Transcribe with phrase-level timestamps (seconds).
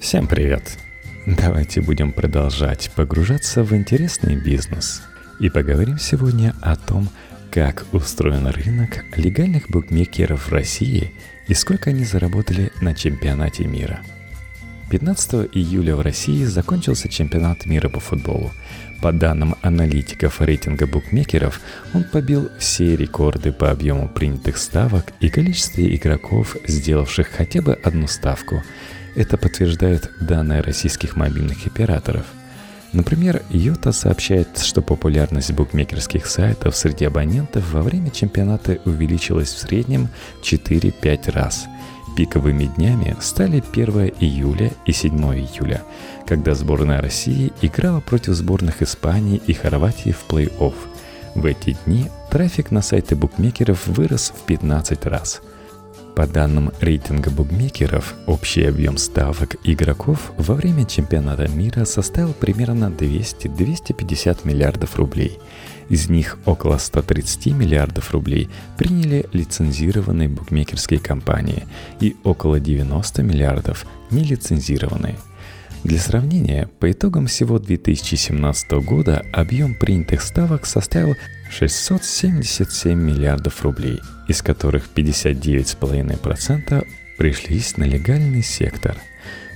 [0.00, 0.78] Всем привет!
[1.26, 5.02] Давайте будем продолжать погружаться в интересный бизнес.
[5.40, 7.08] И поговорим сегодня о том,
[7.50, 11.12] как устроен рынок легальных букмекеров в России
[11.48, 14.00] и сколько они заработали на чемпионате мира.
[14.90, 18.52] 15 июля в России закончился чемпионат мира по футболу.
[19.02, 21.60] По данным аналитиков рейтинга букмекеров,
[21.92, 28.06] он побил все рекорды по объему принятых ставок и количестве игроков, сделавших хотя бы одну
[28.06, 28.62] ставку–
[29.18, 32.24] это подтверждают данные российских мобильных операторов.
[32.92, 40.08] Например, Йота сообщает, что популярность букмекерских сайтов среди абонентов во время чемпионата увеличилась в среднем
[40.42, 41.66] 4-5 раз.
[42.16, 45.82] Пиковыми днями стали 1 июля и 7 июля,
[46.26, 50.74] когда сборная России играла против сборных Испании и Хорватии в плей-офф.
[51.34, 55.42] В эти дни трафик на сайты букмекеров вырос в 15 раз–
[56.18, 64.38] по данным рейтинга букмекеров, общий объем ставок игроков во время чемпионата мира составил примерно 200-250
[64.42, 65.38] миллиардов рублей.
[65.88, 71.68] Из них около 130 миллиардов рублей приняли лицензированные букмекерские компании
[72.00, 75.18] и около 90 миллиардов нелицензированные–
[75.84, 81.14] для сравнения, по итогам всего 2017 года объем принятых ставок составил
[81.50, 88.96] 677 миллиардов рублей, из которых 59,5% пришлись на легальный сектор.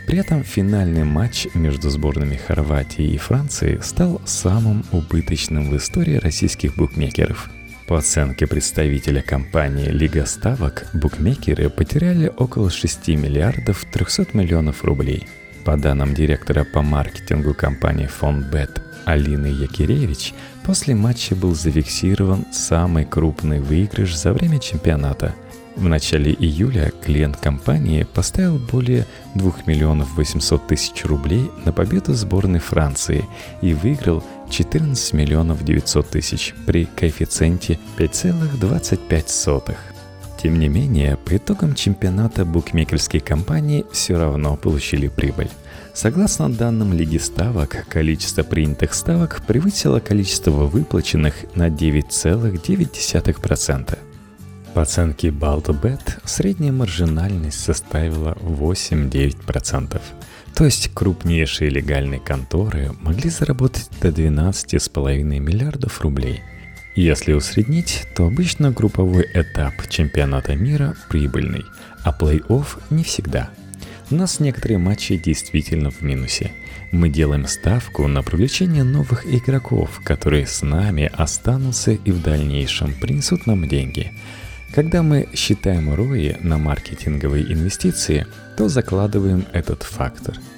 [0.07, 6.77] При этом финальный матч между сборными Хорватии и Франции стал самым убыточным в истории российских
[6.77, 7.51] букмекеров.
[7.87, 15.27] По оценке представителя компании «Лига ставок», букмекеры потеряли около 6 миллиардов 300 миллионов рублей–
[15.65, 23.61] по данным директора по маркетингу компании Фонбет Алины Якиревич, после матча был зафиксирован самый крупный
[23.61, 25.35] выигрыш за время чемпионата.
[25.75, 32.61] В начале июля клиент компании поставил более 2 миллионов 800 тысяч рублей на победу сборной
[32.61, 33.25] Франции
[33.63, 39.77] и выиграл 14 миллионов 900 тысяч при коэффициенте 5,25.
[40.43, 45.49] Тем не менее, по итогам чемпионата букмекерские компании все равно получили прибыль.
[45.95, 53.99] Согласно данным Лиги ставок, количество принятых ставок превысило количество выплаченных на 9,9%.
[54.75, 60.01] По оценке BaltBet средняя маржинальность составила 8-9%.
[60.55, 66.41] То есть крупнейшие легальные конторы могли заработать до 12,5 миллиардов рублей–
[66.95, 71.65] если усреднить, то обычно групповой этап чемпионата мира прибыльный,
[72.05, 73.49] а плей-офф не всегда.
[74.13, 76.53] У нас некоторые матчи действительно в минусе.
[76.91, 83.47] Мы делаем ставку на привлечение новых игроков, которые с нами останутся и в дальнейшем принесут
[83.47, 84.13] нам деньги.
[84.75, 88.27] Когда мы считаем рои на маркетинговые инвестиции,
[88.59, 90.37] то закладываем этот фактор–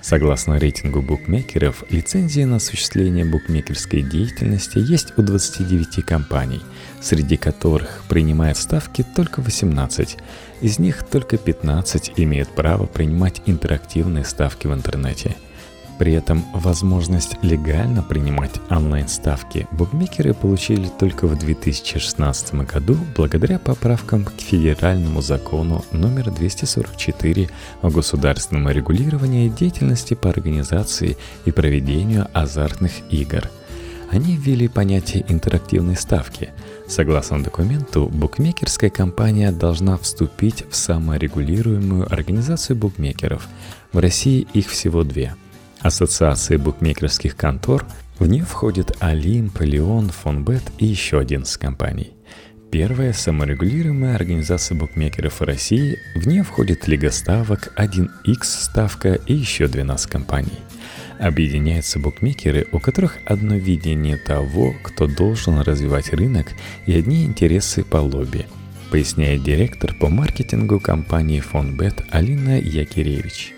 [0.00, 6.62] Согласно рейтингу букмекеров, лицензии на осуществление букмекерской деятельности есть у 29 компаний,
[7.00, 10.16] среди которых принимают ставки только 18.
[10.60, 15.36] Из них только 15 имеют право принимать интерактивные ставки в интернете–
[15.98, 24.40] при этом возможность легально принимать онлайн-ставки букмекеры получили только в 2016 году благодаря поправкам к
[24.40, 27.50] федеральному закону номер 244
[27.82, 33.50] о государственном регулировании деятельности по организации и проведению азартных игр.
[34.10, 36.50] Они ввели понятие интерактивной ставки.
[36.86, 43.46] Согласно документу, букмекерская компания должна вступить в саморегулируемую организацию букмекеров.
[43.92, 45.34] В России их всего две–
[45.80, 47.86] Ассоциации букмекерских контор,
[48.18, 52.14] в нее входят Олимп, Леон, Фонбет и еще 11 компаний.
[52.70, 60.10] Первая саморегулируемая организация букмекеров России, в нее входит Лига ставок, 1x ставка и еще 12
[60.10, 60.58] компаний.
[61.18, 66.48] Объединяются букмекеры, у которых одно видение того, кто должен развивать рынок
[66.86, 68.46] и одни интересы по лобби,
[68.90, 73.54] поясняет директор по маркетингу компании Фонбет Алина Якиревич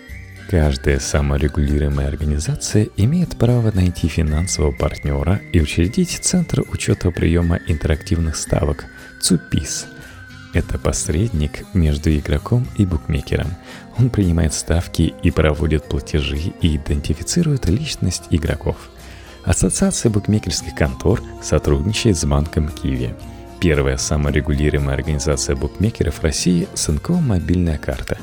[0.51, 8.83] Каждая саморегулируемая организация имеет право найти финансового партнера и учредить Центр учета приема интерактивных ставок
[9.21, 9.85] ЦУПИС.
[10.53, 13.47] Это посредник между игроком и букмекером.
[13.97, 18.75] Он принимает ставки и проводит платежи и идентифицирует личность игроков.
[19.45, 23.15] Ассоциация букмекерских контор сотрудничает с банком Киви.
[23.61, 28.17] Первая саморегулируемая организация букмекеров России– СНКО «Мобильная карта».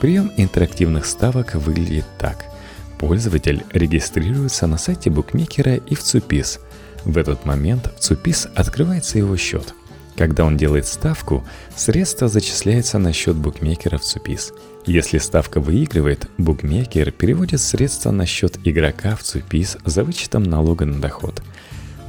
[0.00, 2.46] Прием интерактивных ставок выглядит так.
[2.98, 6.60] Пользователь регистрируется на сайте букмекера и в ЦУПИС.
[7.04, 9.74] В этот момент в ЦУПИС открывается его счет.
[10.16, 11.44] Когда он делает ставку,
[11.76, 14.54] средства зачисляются на счет букмекера в ЦУПИС.
[14.86, 20.98] Если ставка выигрывает, букмекер переводит средства на счет игрока в ЦУПИС за вычетом налога на
[20.98, 21.42] доход.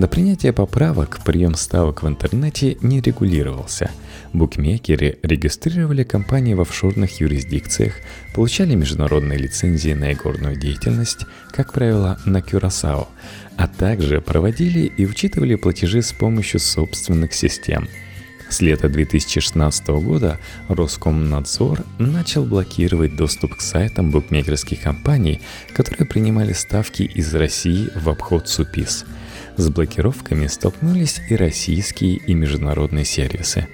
[0.01, 3.91] До принятия поправок прием ставок в интернете не регулировался.
[4.33, 7.93] Букмекеры регистрировали компании в офшорных юрисдикциях,
[8.33, 13.09] получали международные лицензии на игорную деятельность, как правило, на Кюрасао,
[13.57, 17.87] а также проводили и учитывали платежи с помощью собственных систем.
[18.49, 25.41] С лета 2016 года Роскомнадзор начал блокировать доступ к сайтам букмекерских компаний,
[25.75, 29.05] которые принимали ставки из России в обход СУПИС–
[29.57, 33.67] с блокировками столкнулись и российские, и международные сервисы.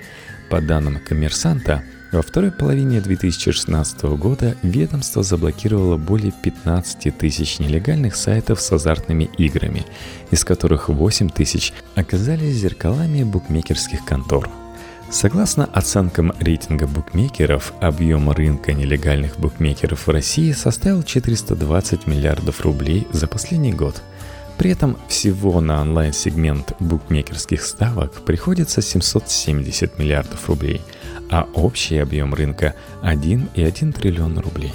[0.49, 8.61] По данным коммерсанта, во второй половине 2016 года ведомство заблокировало более 15 тысяч нелегальных сайтов
[8.61, 9.85] с азартными играми,
[10.31, 14.49] из которых 8 тысяч оказались зеркалами букмекерских контор.
[15.09, 23.27] Согласно оценкам рейтинга букмекеров, объем рынка нелегальных букмекеров в России составил 420 миллиардов рублей за
[23.27, 24.01] последний год–
[24.57, 30.81] при этом всего на онлайн-сегмент букмекерских ставок приходится 770 миллиардов рублей,
[31.29, 34.73] а общий объем рынка 1,1 триллион рублей.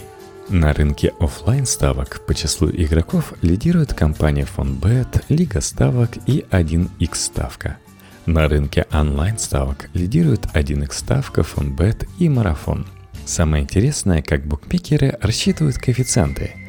[0.49, 7.79] На рынке офлайн ставок по числу игроков лидирует компания Фонбет, Лига ставок и 1x ставка.
[8.27, 12.87] На рынке онлайн ставок лидируют 1x ставка, Фонбет и Марафон.
[13.25, 16.53] Самое интересное, как букмекеры рассчитывают коэффициенты–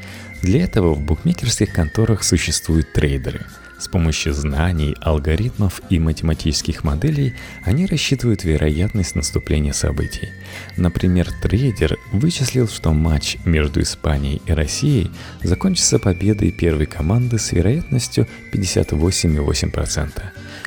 [0.44, 3.46] для этого в букмекерских конторах существуют трейдеры.
[3.80, 10.32] С помощью знаний, алгоритмов и математических моделей они рассчитывают вероятность наступления событий.
[10.78, 15.10] Например, трейдер вычислил, что матч между Испанией и Россией
[15.42, 20.22] закончится победой первой команды с вероятностью 58,8%,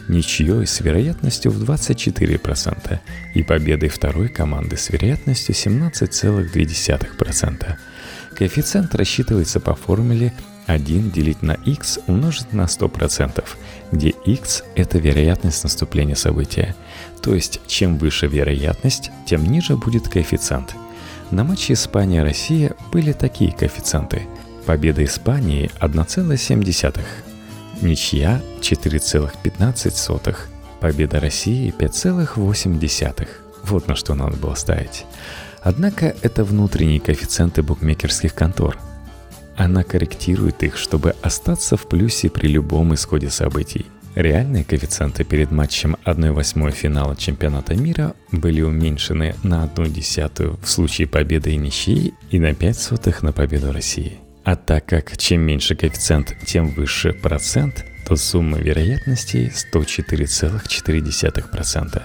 [0.09, 2.99] ничьей с вероятностью в 24%
[3.35, 7.77] и победой второй команды с вероятностью 17,2%.
[8.37, 10.35] Коэффициент рассчитывается по формуле
[10.67, 13.43] 1 делить на x умножить на 100%,
[13.93, 16.77] где x– это вероятность наступления события.
[17.23, 20.75] То есть, чем выше вероятность, тем ниже будет коэффициент.
[21.31, 24.27] На матче Испания-Россия были такие коэффициенты.
[24.67, 27.01] Победа Испании– 1,7,
[27.81, 30.37] ничья– 4,15,
[30.81, 33.29] победа России– 5,8.
[33.65, 35.07] Вот на что надо было ставить.
[35.67, 38.79] Однако это внутренние коэффициенты букмекерских контор.
[39.57, 43.85] Она корректирует их, чтобы остаться в плюсе при любом исходе событий.
[44.15, 51.09] Реальные коэффициенты перед матчем 1-8 финала чемпионата мира были уменьшены на 1 десятую в случае
[51.09, 54.21] победы и ничьей и на 5 сотых на победу России.
[54.45, 62.03] А так как чем меньше коэффициент, тем выше процент, то сумма вероятностей 104,4%.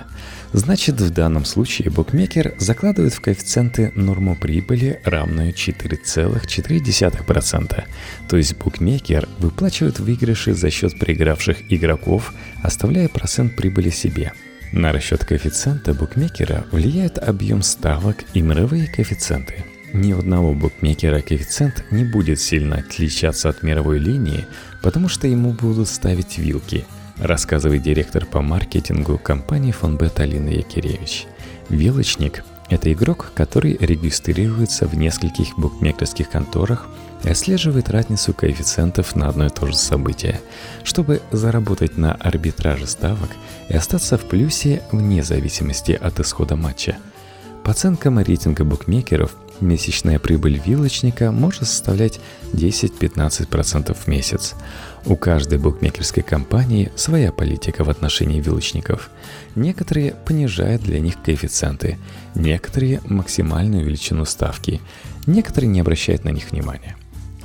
[0.53, 7.83] Значит, в данном случае букмекер закладывает в коэффициенты норму прибыли, равную 4,4%.
[8.27, 12.33] То есть букмекер выплачивает выигрыши за счет проигравших игроков,
[12.63, 14.33] оставляя процент прибыли себе.
[14.73, 19.63] На расчет коэффициента букмекера влияет объем ставок и мировые коэффициенты.
[19.93, 24.45] Ни у одного букмекера коэффициент не будет сильно отличаться от мировой линии,
[24.81, 26.85] потому что ему будут ставить вилки–
[27.21, 31.27] рассказывает директор по маркетингу компании Фонбет Алина Якиревич.
[31.69, 36.87] Вилочник– это игрок, который регистрируется в нескольких букмекерских конторах
[37.23, 40.41] и отслеживает разницу коэффициентов на одно и то же событие,
[40.83, 43.29] чтобы заработать на арбитраже ставок
[43.69, 46.97] и остаться в плюсе вне зависимости от исхода матча.
[47.63, 52.19] По оценкам рейтинга букмекеров, месячная прибыль вилочника может составлять
[52.53, 54.55] 10-15% в месяц.
[55.05, 59.09] У каждой букмекерской компании своя политика в отношении вилочников.
[59.55, 61.97] Некоторые понижают для них коэффициенты,
[62.35, 64.81] некоторые– максимальную величину ставки,
[65.25, 66.95] некоторые не обращают на них внимания.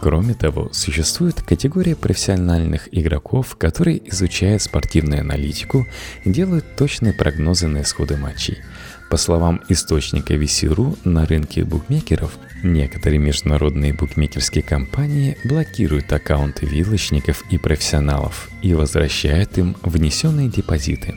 [0.06, 5.84] Кроме того, существует категория профессиональных игроков, которые изучают спортивную аналитику
[6.24, 8.58] делают точные прогнозы на исходы матчей–
[9.10, 17.56] по словам источника VC.ru, на рынке букмекеров некоторые международные букмекерские компании блокируют аккаунты вилочников и
[17.56, 21.14] профессионалов и возвращают им внесенные депозиты.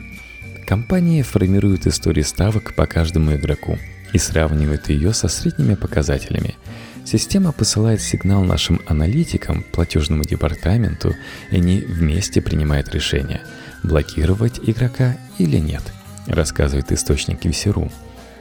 [0.66, 3.76] Компании формируют историю ставок по каждому игроку
[4.12, 6.54] и сравнивают ее со средними показателями.
[7.04, 11.14] Система посылает сигнал нашим аналитикам, платежному департаменту,
[11.50, 13.40] и они вместе принимают решение,
[13.82, 15.82] блокировать игрока или нет–
[16.26, 17.90] рассказывает источник Висеру.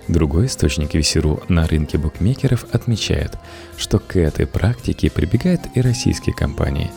[0.08, 3.38] Другой источник Висеру на рынке букмекеров отмечает,
[3.78, 6.92] что к этой практике прибегают и российские компании.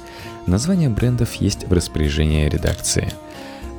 [0.46, 3.12] Названия брендов есть в распоряжении редакции.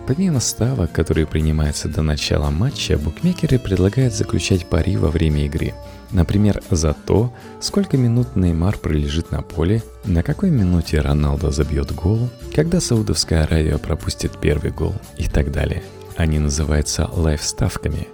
[0.07, 5.73] Помимо ставок, которые принимаются до начала матча, букмекеры предлагают заключать пари во время игры.
[6.13, 12.29] Например, за то, сколько минут Неймар пролежит на поле, на какой минуте Роналдо забьет гол,
[12.55, 15.83] когда Саудовская Аравия пропустит первый гол и так далее.
[16.15, 18.07] Они называются лайф-ставками.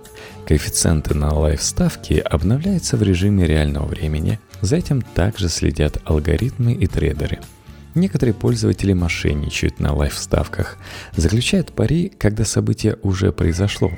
[0.48, 7.40] Коэффициенты на лайф-ставки обновляются в режиме реального времени, за этим также следят алгоритмы и трейдеры–
[7.96, 10.78] Некоторые пользователи мошенничают на лайф-ставках,
[11.16, 13.92] заключают пари, когда событие уже произошло,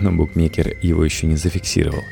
[0.00, 2.02] но букмекер его еще не зафиксировал.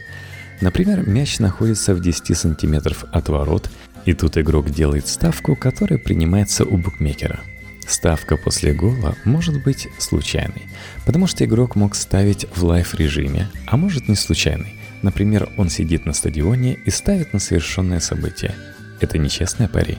[0.65, 3.69] Например, мяч находится в 10 сантиметров от ворот,
[4.07, 7.41] и тут игрок делает ставку, которая принимается у букмекера.
[7.87, 10.63] Ставка после гола может быть случайной,
[11.05, 14.75] потому что игрок мог ставить в лайф-режиме, а может не случайной.
[15.03, 18.55] Например, он сидит на стадионе и ставит на совершенное событие–
[19.01, 19.99] это нечестная пари.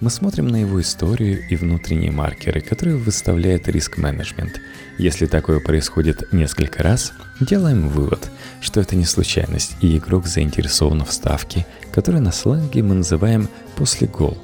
[0.00, 4.58] Мы смотрим на его историю и внутренние маркеры, которые выставляет риск-менеджмент.
[4.96, 8.30] Если такое происходит несколько раз, делаем вывод,
[8.62, 14.06] что это не случайность, и игрок заинтересован в ставке, которую на сленге мы называем «после
[14.06, 14.38] гол».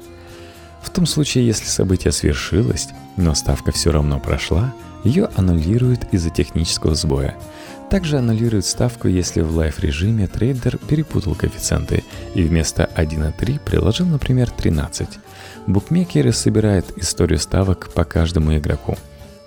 [0.83, 6.93] В том случае, если событие свершилось, но ставка все равно прошла, ее аннулируют из-за технического
[6.93, 7.35] сбоя–
[7.89, 12.03] также аннулирует ставку, если в лайф-режиме трейдер перепутал коэффициенты
[12.35, 15.07] и вместо 1,3 приложил, например, 13.
[15.67, 18.97] Букмекеры собирают историю ставок по каждому игроку.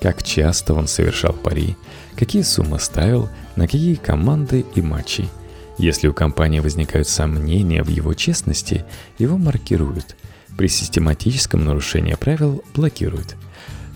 [0.01, 1.77] Как часто он совершал пари,
[2.17, 5.29] какие суммы ставил, на какие команды и матчи.
[5.77, 8.85] Если у компании возникают сомнения в его честности,
[9.19, 10.17] его маркируют.
[10.57, 13.37] При систематическом нарушении правил блокируют.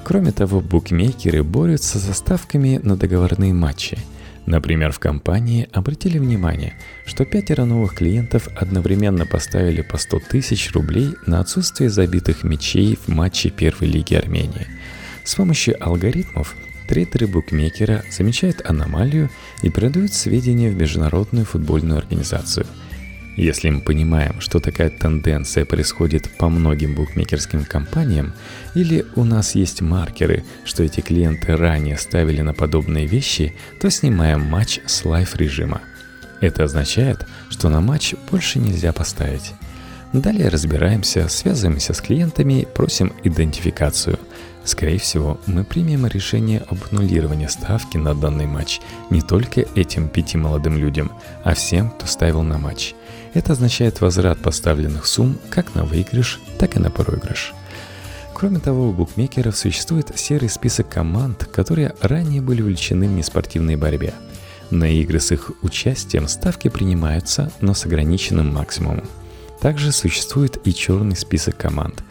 [0.03, 3.99] Кроме того, букмекеры борются со ставками на договорные матчи–
[4.47, 6.75] Например, в компании обратили внимание,
[7.07, 13.09] что пятеро новых клиентов одновременно поставили по 100 тысяч рублей на отсутствие забитых мячей в
[13.09, 14.67] матче первой лиги Армении.
[15.25, 16.55] С помощью алгоритмов
[16.89, 19.31] трейдеры букмекера замечают аномалию
[19.63, 22.67] и передают сведения в Международную футбольную организацию–
[23.37, 28.33] если мы понимаем, что такая тенденция происходит по многим букмекерским компаниям,
[28.75, 34.41] или у нас есть маркеры, что эти клиенты ранее ставили на подобные вещи, то снимаем
[34.41, 35.81] матч с лайф-режима.
[36.41, 39.53] Это означает, что на матч больше нельзя поставить.
[40.13, 44.19] Далее разбираемся, связываемся с клиентами, просим идентификацию.
[44.63, 50.39] Скорее всего, мы примем решение об аннулировании ставки на данный матч не только этим пяти
[50.39, 51.11] молодым людям,
[51.43, 52.95] а всем, кто ставил на матч–
[53.35, 57.53] это означает возврат поставленных сумм как на выигрыш, так и на проигрыш.
[58.33, 64.15] Кроме того, у букмекеров существует серый список команд, которые ранее были увлечены в неспортивной борьбе.
[64.71, 69.05] На игры с их участием ставки принимаются, но с ограниченным максимумом.
[69.61, 72.03] Также существует и черный список команд.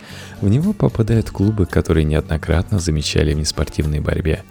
[0.41, 4.43] В него попадают клубы, которые неоднократно замечали в неспортивной борьбе.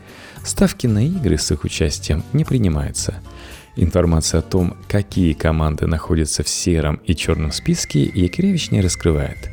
[0.45, 3.14] Ставки на игры с их участием не принимаются–
[3.76, 9.50] Информация о том, какие команды находятся в сером и черном списке, Якиревич не раскрывает.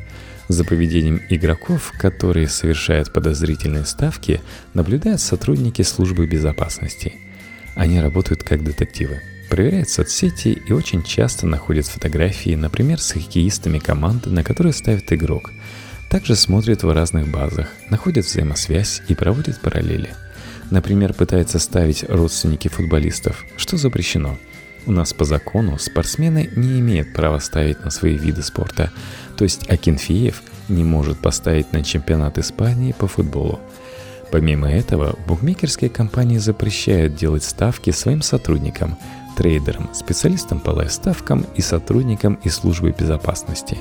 [0.48, 4.42] За поведением игроков, которые совершают подозрительные ставки,
[4.74, 7.14] наблюдают сотрудники службы безопасности.
[7.76, 14.28] Они работают как детективы, проверяют соцсети и очень часто находят фотографии, например, с хоккеистами команды,
[14.28, 15.50] на которые ставит игрок.
[16.10, 20.10] Также смотрят в разных базах, находят взаимосвязь и проводят параллели–
[20.70, 24.38] Например, пытается ставить родственники футболистов, что запрещено.
[24.86, 28.90] У нас по закону спортсмены не имеют права ставить на свои виды спорта,
[29.36, 33.60] то есть Акинфеев не может поставить на чемпионат Испании по футболу.
[34.30, 38.96] Помимо этого, букмекерские компании запрещают делать ставки своим сотрудникам,
[39.36, 43.76] трейдерам, специалистам по лайфставкам и сотрудникам из службы безопасности.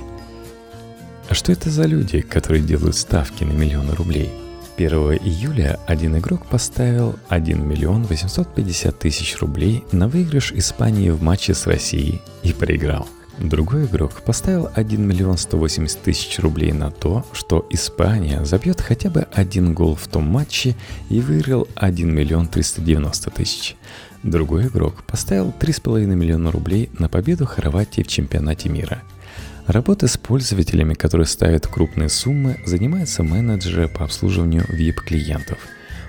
[1.30, 4.32] А что это за люди, которые делают ставки на миллионы рублей–
[4.80, 11.54] 1 июля один игрок поставил 1 миллион 850 тысяч рублей на выигрыш Испании в матче
[11.54, 13.06] с Россией и проиграл.
[13.40, 19.28] Другой игрок поставил 1 миллион 180 тысяч рублей на то, что Испания забьет хотя бы
[19.34, 20.78] один гол в том матче
[21.10, 23.76] и выиграл 1 миллион 390 тысяч.
[24.24, 29.02] Другой игрок поставил 3,5 миллиона рублей на победу Хорватии в чемпионате мира–
[29.70, 35.60] Работа с пользователями, которые ставят крупные суммы, занимаются менеджеры по обслуживанию VIP-клиентов.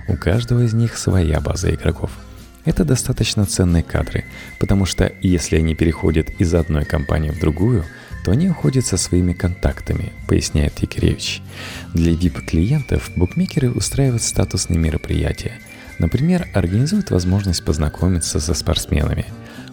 [0.09, 2.11] У каждого из них своя база игроков.
[2.65, 4.25] Это достаточно ценные кадры,
[4.59, 7.85] потому что если они переходят из одной компании в другую,
[8.25, 11.43] то они уходят со своими контактами, поясняет Якиревич.
[11.93, 15.53] Для VIP-клиентов букмекеры устраивают статусные мероприятия.
[15.99, 19.27] Например, организуют возможность познакомиться со спортсменами.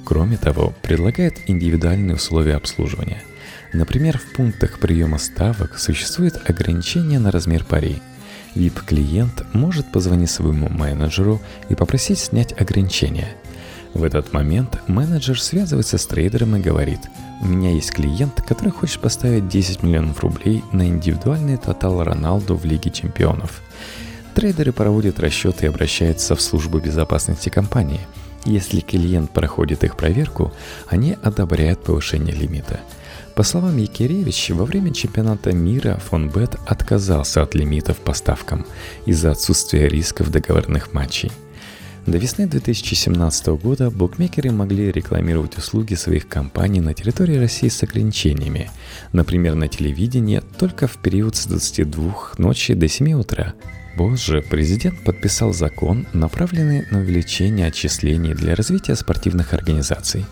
[0.03, 3.24] Кроме того, предлагают индивидуальные условия обслуживания–
[3.74, 8.01] Например, в пунктах приема ставок существует ограничение на размер пари.
[8.55, 13.36] VIP-клиент может позвонить своему менеджеру и попросить снять ограничения.
[13.93, 17.00] В этот момент менеджер связывается с трейдером и говорит,
[17.41, 22.65] у меня есть клиент, который хочет поставить 10 миллионов рублей на индивидуальный тотал Роналду в
[22.65, 23.62] Лиге чемпионов.
[24.33, 28.01] Трейдеры проводят расчеты и обращаются в службу безопасности компании.
[28.47, 30.51] Если клиент проходит их проверку,
[30.87, 32.79] они одобряют повышение лимита–
[33.37, 38.65] по словам Якиревич, во время чемпионата мира фон Бет отказался от лимитов по ставкам
[39.05, 41.31] из-за отсутствия рисков договорных матчей.
[42.07, 48.71] До весны 2017 года букмекеры могли рекламировать услуги своих компаний на территории России с ограничениями,
[49.11, 53.53] например, на телевидении только в период с 22 ночи до 7 утра–
[53.97, 60.23] Позже президент подписал закон, направленный на увеличение отчислений для развития спортивных организаций.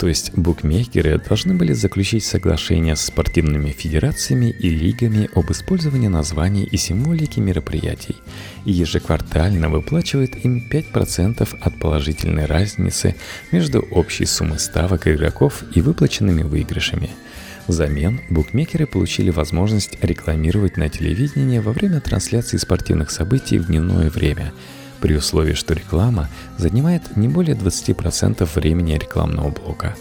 [0.00, 6.64] То есть букмекеры должны были заключить соглашение с спортивными федерациями и лигами об использовании названий
[6.64, 8.16] и символики мероприятий
[8.64, 13.14] и ежеквартально выплачивает им 5% от положительной разницы
[13.52, 17.10] между общей суммой ставок игроков и выплаченными выигрышами–
[17.68, 24.52] Взамен букмекеры получили возможность рекламировать на телевидении во время трансляции спортивных событий в дневное время,
[25.00, 26.28] при условии, что реклама
[26.58, 29.94] занимает не более 20% времени рекламного блока.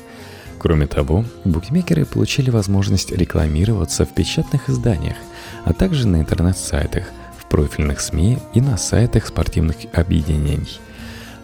[0.58, 5.18] Кроме того, букмекеры получили возможность рекламироваться в печатных изданиях,
[5.64, 7.06] а также на интернет-сайтах,
[7.38, 10.80] в профильных СМИ и на сайтах спортивных объединений–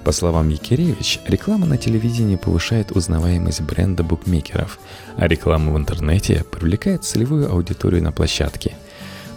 [0.07, 4.79] по словам Якиревич, реклама на телевидении повышает узнаваемость бренда букмекеров,
[5.17, 8.77] а реклама в интернете привлекает целевую аудиторию на площадке.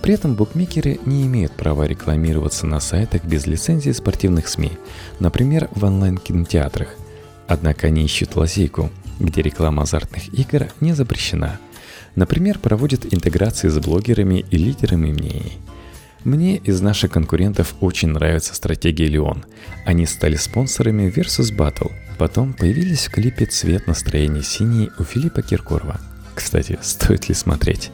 [0.01, 4.71] При этом букмекеры не имеют права рекламироваться на сайтах без лицензии спортивных СМИ,
[5.19, 6.95] например, в онлайн-кинотеатрах.
[7.49, 11.59] Однако они ищут лазейку, где реклама азартных игр не запрещена.
[12.15, 15.59] Например, проводят интеграции с блогерами и лидерами мнений–
[16.25, 19.45] мне из наших конкурентов очень нравится стратегия Леон.
[19.87, 21.93] Они стали спонсорами Versus Battle.
[22.19, 25.99] Потом появились в клипе «Цвет настроения синий» у Филиппа Киркорова.
[26.35, 27.91] Кстати, стоит ли смотреть?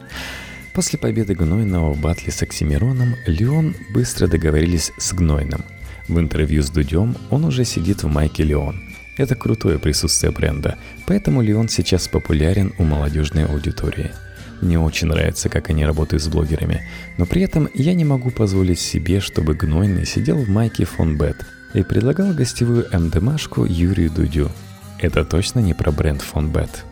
[0.73, 5.63] После победы Гнойного в батле с Оксимироном, Леон быстро договорились с Гнойным.
[6.09, 8.81] В интервью с Дудем он уже сидит в майке Леон.
[9.15, 14.11] Это крутое присутствие бренда, поэтому Леон сейчас популярен у молодежной аудитории–
[14.61, 16.83] мне очень нравится, как они работают с блогерами,
[17.17, 21.45] но при этом я не могу позволить себе, чтобы Гнойный сидел в майке фон Бет
[21.73, 24.51] и предлагал гостевую МДМашку Юрию Дудю.
[24.99, 26.85] Это точно не про бренд фон Бет.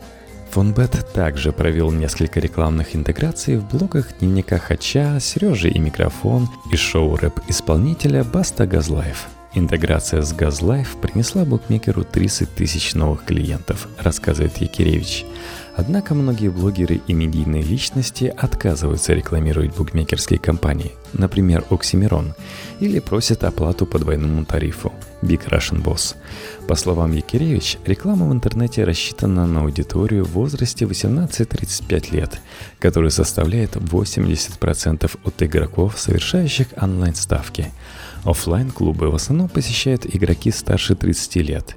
[0.51, 6.75] Фон Бет также провел несколько рекламных интеграций в блогах дневника Хача, Сережи и микрофон и
[6.75, 9.28] шоу рэп-исполнителя Баста Газлайф.
[9.54, 15.25] Интеграция с Газлайф принесла букмекеру 30 тысяч новых клиентов, рассказывает Якиревич.
[15.77, 22.33] Однако многие блогеры и медийные личности отказываются рекламировать букмекерские компании, например, Оксимирон,
[22.79, 26.15] или просят оплату по двойному тарифу Big Russian Boss.
[26.67, 32.41] По словам Якиревич, реклама в интернете рассчитана на аудиторию в возрасте 18-35 лет,
[32.79, 37.73] которая составляет 80% от игроков, совершающих онлайн-ставки.
[38.23, 41.75] офлайн клубы в основном посещают игроки старше 30 лет.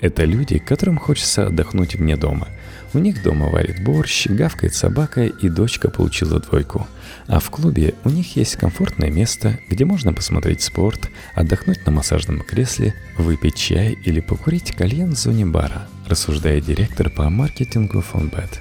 [0.00, 2.48] Это люди, которым хочется отдохнуть вне дома–
[2.92, 6.88] у них дома варит борщ, гавкает собака и дочка получила двойку.
[7.28, 12.40] А в клубе у них есть комфортное место, где можно посмотреть спорт, отдохнуть на массажном
[12.40, 18.60] кресле, выпить чай или покурить кальян в зоне бара, рассуждает директор по маркетингу Фонбет.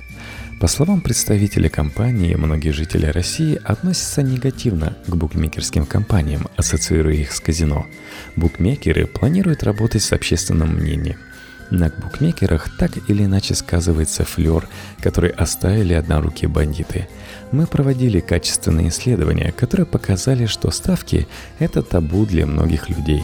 [0.59, 7.39] По словам представителя компании, многие жители России относятся негативно к букмекерским компаниям, ассоциируя их с
[7.39, 7.87] казино.
[8.35, 11.17] Букмекеры планируют работать с общественным мнением–
[11.71, 14.67] на букмекерах так или иначе сказывается флер,
[15.01, 17.07] который оставили однорукие бандиты.
[17.51, 21.27] Мы проводили качественные исследования, которые показали, что ставки–
[21.59, 23.23] это табу для многих людей.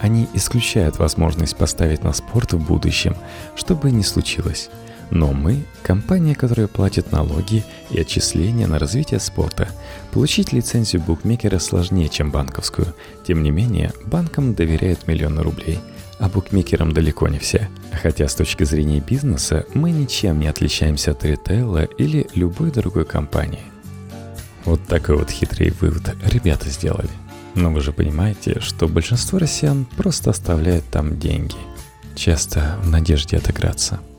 [0.00, 3.16] Они исключают возможность поставить на спорт в будущем,
[3.54, 4.68] что бы ни случилось.
[5.10, 9.68] Но мы– компания, которая платит налоги и отчисления на развитие спорта.
[10.10, 12.92] Получить лицензию букмекера сложнее, чем банковскую.
[13.26, 15.78] Тем не менее, банкам доверяют миллионы рублей–
[16.18, 17.68] а букмекерам далеко не все.
[18.02, 23.64] Хотя с точки зрения бизнеса мы ничем не отличаемся от ритейла или любой другой компании.
[24.64, 27.10] Вот такой вот хитрый вывод ребята сделали.
[27.54, 31.56] Но вы же понимаете, что большинство россиян просто оставляют там деньги,
[32.14, 34.00] часто в надежде отыграться–